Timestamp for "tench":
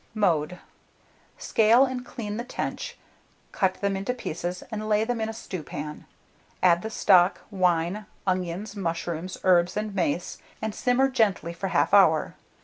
2.43-2.97